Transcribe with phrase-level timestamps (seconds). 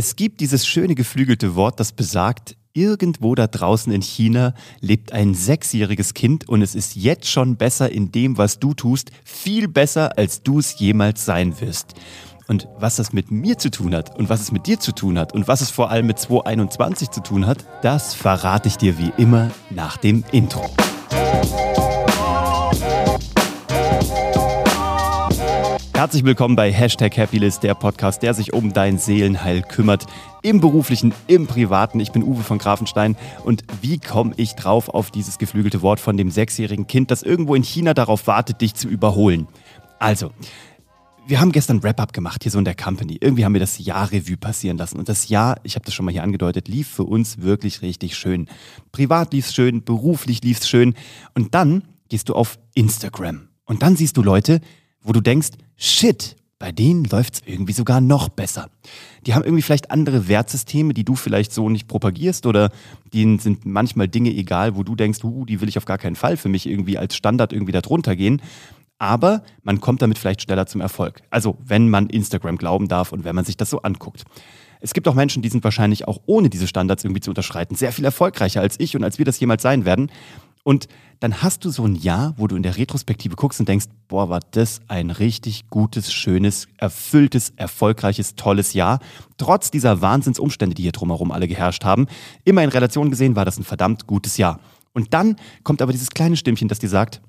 [0.00, 5.34] Es gibt dieses schöne geflügelte Wort, das besagt, irgendwo da draußen in China lebt ein
[5.34, 10.16] sechsjähriges Kind und es ist jetzt schon besser in dem, was du tust, viel besser,
[10.16, 11.92] als du es jemals sein wirst.
[12.48, 15.18] Und was das mit mir zu tun hat und was es mit dir zu tun
[15.18, 18.96] hat und was es vor allem mit 221 zu tun hat, das verrate ich dir
[18.96, 20.64] wie immer nach dem Intro.
[26.00, 30.06] Herzlich willkommen bei Hashtag Happylist, der Podcast, der sich um dein Seelenheil kümmert.
[30.40, 32.00] Im beruflichen, im privaten.
[32.00, 33.18] Ich bin Uwe von Grafenstein.
[33.44, 37.54] Und wie komme ich drauf auf dieses geflügelte Wort von dem sechsjährigen Kind, das irgendwo
[37.54, 39.46] in China darauf wartet, dich zu überholen?
[39.98, 40.32] Also,
[41.26, 43.18] wir haben gestern Wrap-up gemacht, hier so in der Company.
[43.20, 44.98] Irgendwie haben wir das Jahr Revue passieren lassen.
[44.98, 48.16] Und das Jahr, ich habe das schon mal hier angedeutet, lief für uns wirklich richtig
[48.16, 48.48] schön.
[48.90, 50.94] Privat lief es schön, beruflich lief es schön.
[51.34, 53.48] Und dann gehst du auf Instagram.
[53.66, 54.62] Und dann siehst du Leute,
[55.02, 58.68] wo du denkst, shit, bei denen läuft es irgendwie sogar noch besser.
[59.26, 62.70] Die haben irgendwie vielleicht andere Wertsysteme, die du vielleicht so nicht propagierst oder
[63.14, 66.16] denen sind manchmal Dinge egal, wo du denkst, uh, die will ich auf gar keinen
[66.16, 68.42] Fall für mich irgendwie als Standard irgendwie da drunter gehen.
[68.98, 71.22] Aber man kommt damit vielleicht schneller zum Erfolg.
[71.30, 74.24] Also wenn man Instagram glauben darf und wenn man sich das so anguckt.
[74.80, 77.92] Es gibt auch Menschen, die sind wahrscheinlich auch ohne diese Standards irgendwie zu unterschreiten, sehr
[77.92, 80.10] viel erfolgreicher als ich und als wir das jemals sein werden.
[80.62, 80.88] Und
[81.20, 84.28] dann hast du so ein Jahr, wo du in der Retrospektive guckst und denkst, boah,
[84.28, 89.00] war das ein richtig gutes, schönes, erfülltes, erfolgreiches, tolles Jahr.
[89.36, 92.06] Trotz dieser Wahnsinnsumstände, die hier drumherum alle geherrscht haben.
[92.44, 94.60] Immer in Relation gesehen war das ein verdammt gutes Jahr.
[94.92, 97.20] Und dann kommt aber dieses kleine Stimmchen, das dir sagt,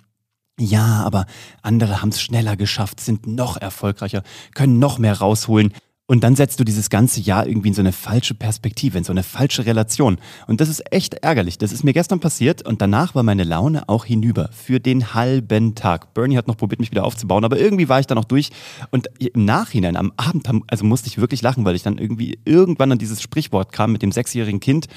[0.59, 1.25] ja, aber
[1.61, 5.73] andere haben es schneller geschafft, sind noch erfolgreicher, können noch mehr rausholen.
[6.11, 9.13] Und dann setzt du dieses ganze Jahr irgendwie in so eine falsche Perspektive, in so
[9.13, 10.17] eine falsche Relation.
[10.45, 11.57] Und das ist echt ärgerlich.
[11.57, 15.73] Das ist mir gestern passiert und danach war meine Laune auch hinüber für den halben
[15.73, 16.13] Tag.
[16.13, 18.49] Bernie hat noch probiert, mich wieder aufzubauen, aber irgendwie war ich da noch durch.
[18.89, 22.91] Und im Nachhinein, am Abend, also musste ich wirklich lachen, weil ich dann irgendwie irgendwann
[22.91, 24.87] an dieses Sprichwort kam mit dem sechsjährigen Kind,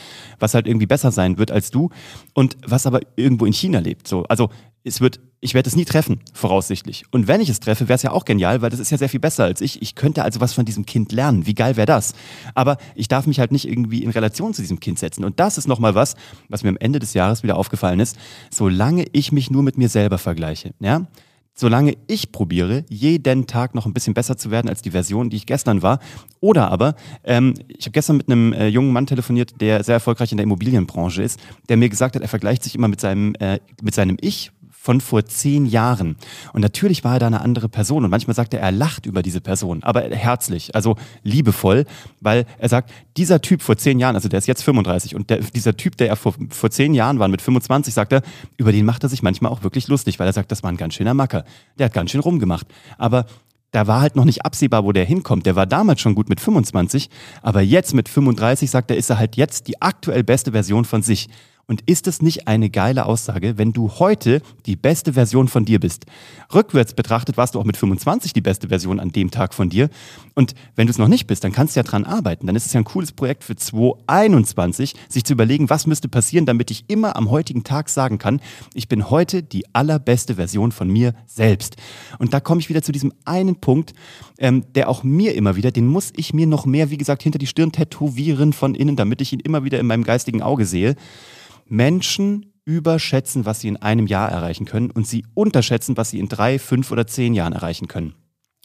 [0.41, 1.91] was halt irgendwie besser sein wird als du
[2.33, 4.09] und was aber irgendwo in China lebt.
[4.09, 4.51] So, also
[4.83, 7.05] es wird, ich werde es nie treffen, voraussichtlich.
[7.10, 9.10] Und wenn ich es treffe, wäre es ja auch genial, weil das ist ja sehr
[9.10, 9.82] viel besser als ich.
[9.82, 11.47] Ich könnte also was von diesem Kind lernen.
[11.47, 12.15] Wie geil wäre das?
[12.55, 15.22] Aber ich darf mich halt nicht irgendwie in Relation zu diesem Kind setzen.
[15.22, 16.15] Und das ist nochmal was,
[16.49, 18.16] was mir am Ende des Jahres wieder aufgefallen ist.
[18.50, 21.06] Solange ich mich nur mit mir selber vergleiche, ja,
[21.53, 25.37] solange ich probiere, jeden Tag noch ein bisschen besser zu werden als die Version, die
[25.37, 25.99] ich gestern war.
[26.41, 30.32] Oder aber, ähm, ich habe gestern mit einem äh, jungen Mann telefoniert, der sehr erfolgreich
[30.32, 31.38] in der Immobilienbranche ist,
[31.69, 34.50] der mir gesagt hat, er vergleicht sich immer mit seinem, äh, mit seinem Ich
[34.84, 36.17] von vor zehn Jahren.
[36.53, 39.22] Und natürlich war er da eine andere Person und manchmal sagt er, er lacht über
[39.22, 41.87] diese Person, aber herzlich, also liebevoll,
[42.21, 45.39] weil er sagt, dieser Typ vor zehn Jahren, also der ist jetzt 35 und der,
[45.39, 48.21] dieser Typ, der er vor, vor zehn Jahren war, mit 25, sagt er,
[48.59, 50.77] über den macht er sich manchmal auch wirklich lustig, weil er sagt, das war ein
[50.77, 51.47] ganz schöner Macker.
[51.78, 52.67] Der hat ganz schön rumgemacht.
[52.99, 53.25] Aber
[53.71, 55.47] da war halt noch nicht absehbar, wo der hinkommt.
[55.47, 57.09] Der war damals schon gut mit 25,
[57.41, 61.03] aber jetzt mit 35 sagt er, ist er halt jetzt die aktuell beste Version von
[61.03, 61.31] sich.
[61.66, 65.80] Und ist es nicht eine geile Aussage, wenn du heute die beste Version von dir
[65.80, 66.04] bist?
[66.52, 69.88] Rückwärts betrachtet warst du auch mit 25 die beste Version an dem Tag von dir.
[70.34, 72.47] Und wenn du es noch nicht bist, dann kannst du ja dran arbeiten.
[72.47, 76.44] Dann ist es ja ein cooles Projekt für 2021, sich zu überlegen, was müsste passieren,
[76.44, 78.41] damit ich immer am heutigen Tag sagen kann,
[78.75, 81.76] ich bin heute die allerbeste Version von mir selbst.
[82.19, 83.94] Und da komme ich wieder zu diesem einen Punkt,
[84.38, 87.38] ähm, der auch mir immer wieder, den muss ich mir noch mehr, wie gesagt, hinter
[87.38, 90.96] die Stirn tätowieren von innen, damit ich ihn immer wieder in meinem geistigen Auge sehe.
[91.66, 96.28] Menschen überschätzen, was sie in einem Jahr erreichen können und sie unterschätzen, was sie in
[96.28, 98.14] drei, fünf oder zehn Jahren erreichen können.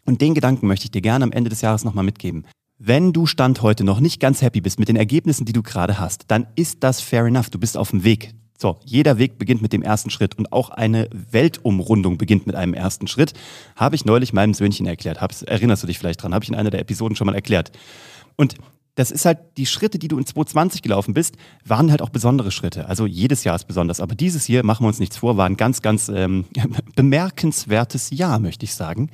[0.05, 2.45] Und den Gedanken möchte ich dir gerne am Ende des Jahres nochmal mitgeben.
[2.77, 5.99] Wenn du Stand heute noch nicht ganz happy bist mit den Ergebnissen, die du gerade
[5.99, 7.49] hast, dann ist das fair enough.
[7.49, 8.33] Du bist auf dem Weg.
[8.57, 12.73] So, jeder Weg beginnt mit dem ersten Schritt und auch eine Weltumrundung beginnt mit einem
[12.73, 13.33] ersten Schritt.
[13.75, 15.21] Habe ich neulich meinem Söhnchen erklärt.
[15.21, 16.33] Hab's, erinnerst du dich vielleicht dran?
[16.33, 17.71] Habe ich in einer der Episoden schon mal erklärt.
[18.35, 18.55] Und
[18.99, 22.51] das ist halt, die Schritte, die du in 2020 gelaufen bist, waren halt auch besondere
[22.51, 22.89] Schritte.
[22.89, 24.01] Also jedes Jahr ist besonders.
[24.01, 26.43] Aber dieses hier, machen wir uns nichts vor, war ein ganz, ganz ähm,
[26.97, 29.09] bemerkenswertes Jahr, möchte ich sagen.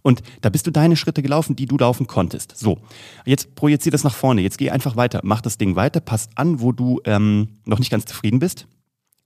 [0.00, 2.56] Und da bist du deine Schritte gelaufen, die du laufen konntest.
[2.56, 2.78] So,
[3.26, 4.40] jetzt projizier das nach vorne.
[4.40, 5.20] Jetzt geh einfach weiter.
[5.22, 6.00] Mach das Ding weiter.
[6.00, 8.66] Pass an, wo du ähm, noch nicht ganz zufrieden bist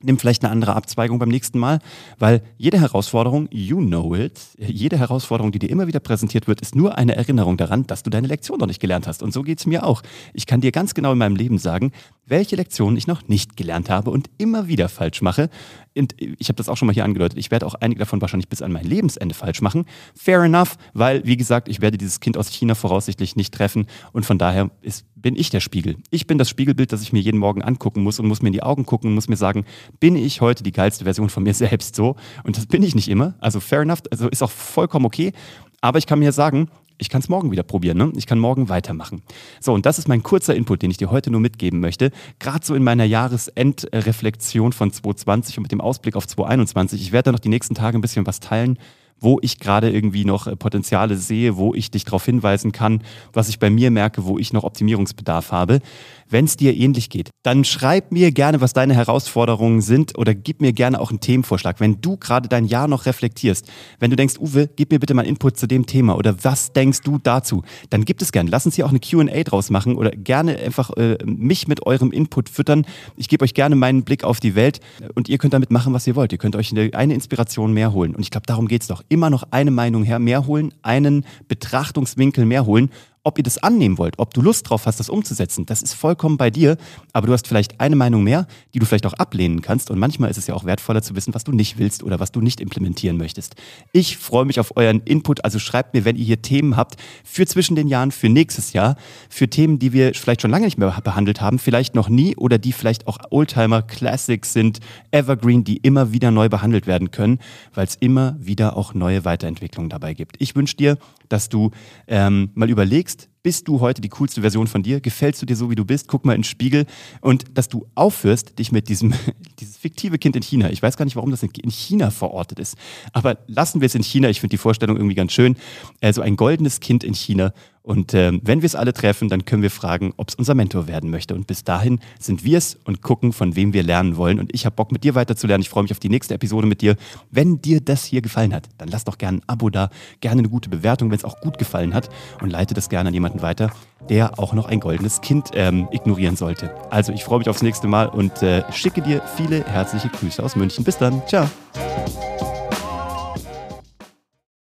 [0.02, 1.81] nimm vielleicht eine andere Abzweigung beim nächsten Mal,
[2.19, 6.75] weil jede Herausforderung, you know it, jede Herausforderung, die dir immer wieder präsentiert wird, ist
[6.75, 9.23] nur eine Erinnerung daran, dass du deine Lektion noch nicht gelernt hast.
[9.23, 10.02] Und so geht's mir auch.
[10.32, 11.93] Ich kann dir ganz genau in meinem Leben sagen,
[12.30, 15.50] welche Lektionen ich noch nicht gelernt habe und immer wieder falsch mache.
[15.96, 17.38] Und ich habe das auch schon mal hier angedeutet.
[17.38, 19.84] Ich werde auch einige davon wahrscheinlich bis an mein Lebensende falsch machen.
[20.14, 23.86] Fair enough, weil, wie gesagt, ich werde dieses Kind aus China voraussichtlich nicht treffen.
[24.12, 25.96] Und von daher ist, bin ich der Spiegel.
[26.10, 28.54] Ich bin das Spiegelbild, das ich mir jeden Morgen angucken muss und muss mir in
[28.54, 29.64] die Augen gucken und muss mir sagen,
[29.98, 32.16] bin ich heute die geilste Version von mir selbst so?
[32.44, 33.34] Und das bin ich nicht immer.
[33.40, 35.32] Also fair enough, also ist auch vollkommen okay.
[35.80, 36.68] Aber ich kann mir sagen,
[37.00, 37.99] ich kann es morgen wieder probieren.
[37.99, 38.12] Ne?
[38.17, 39.23] Ich kann morgen weitermachen.
[39.61, 42.11] So, und das ist mein kurzer Input, den ich dir heute nur mitgeben möchte.
[42.38, 47.00] Gerade so in meiner Jahresendreflexion von 2020 und mit dem Ausblick auf 2021.
[47.00, 48.79] Ich werde da noch die nächsten Tage ein bisschen was teilen
[49.20, 53.02] wo ich gerade irgendwie noch äh, Potenziale sehe, wo ich dich darauf hinweisen kann,
[53.32, 55.81] was ich bei mir merke, wo ich noch Optimierungsbedarf habe.
[56.28, 60.61] Wenn es dir ähnlich geht, dann schreib mir gerne, was deine Herausforderungen sind oder gib
[60.61, 61.81] mir gerne auch einen Themenvorschlag.
[61.81, 63.67] Wenn du gerade dein Jahr noch reflektierst,
[63.99, 67.00] wenn du denkst, Uwe, gib mir bitte mal Input zu dem Thema oder was denkst
[67.00, 68.49] du dazu, dann gibt es gerne.
[68.49, 72.12] Lass uns hier auch eine Q&A draus machen oder gerne einfach äh, mich mit eurem
[72.12, 72.87] Input füttern.
[73.16, 74.78] Ich gebe euch gerne meinen Blick auf die Welt
[75.16, 76.31] und ihr könnt damit machen, was ihr wollt.
[76.31, 78.14] Ihr könnt euch eine, eine Inspiration mehr holen.
[78.14, 82.46] Und ich glaube, darum geht's doch immer noch eine Meinung her, mehr holen, einen Betrachtungswinkel
[82.46, 82.90] mehr holen
[83.22, 86.37] ob ihr das annehmen wollt, ob du Lust drauf hast, das umzusetzen, das ist vollkommen
[86.37, 86.76] bei dir.
[87.12, 89.90] Aber du hast vielleicht eine Meinung mehr, die du vielleicht auch ablehnen kannst.
[89.90, 92.32] Und manchmal ist es ja auch wertvoller zu wissen, was du nicht willst oder was
[92.32, 93.56] du nicht implementieren möchtest.
[93.93, 95.44] Ich freue mich auf euren Input.
[95.44, 98.96] Also schreibt mir, wenn ihr hier Themen habt für zwischen den Jahren, für nächstes Jahr,
[99.28, 102.58] für Themen, die wir vielleicht schon lange nicht mehr behandelt haben, vielleicht noch nie oder
[102.58, 104.81] die vielleicht auch Oldtimer Classics sind,
[105.11, 107.38] Evergreen, die immer wieder neu behandelt werden können,
[107.75, 110.37] weil es immer wieder auch neue Weiterentwicklungen dabei gibt.
[110.38, 110.96] Ich wünsche dir,
[111.30, 111.70] dass du
[112.06, 115.00] ähm, mal überlegst, bist du heute die coolste Version von dir?
[115.00, 116.08] Gefällst du dir so, wie du bist?
[116.08, 116.84] Guck mal in den Spiegel.
[117.22, 119.14] Und dass du aufhörst, dich mit diesem,
[119.60, 122.76] dieses fiktive Kind in China, ich weiß gar nicht, warum das in China verortet ist,
[123.12, 124.28] aber lassen wir es in China.
[124.28, 125.56] Ich finde die Vorstellung irgendwie ganz schön.
[126.02, 129.62] Also ein goldenes Kind in China und äh, wenn wir es alle treffen, dann können
[129.62, 131.34] wir fragen, ob es unser Mentor werden möchte.
[131.34, 134.38] Und bis dahin sind wir es und gucken, von wem wir lernen wollen.
[134.38, 135.62] Und ich habe Bock, mit dir weiterzulernen.
[135.62, 136.96] Ich freue mich auf die nächste Episode mit dir.
[137.30, 139.88] Wenn dir das hier gefallen hat, dann lass doch gerne ein Abo da,
[140.20, 142.10] gerne eine gute Bewertung, wenn es auch gut gefallen hat.
[142.42, 143.70] Und leite das gerne an jemanden weiter,
[144.08, 146.74] der auch noch ein goldenes Kind ähm, ignorieren sollte.
[146.90, 150.54] Also ich freue mich aufs nächste Mal und äh, schicke dir viele herzliche Grüße aus
[150.54, 150.84] München.
[150.84, 151.22] Bis dann.
[151.26, 151.48] Ciao.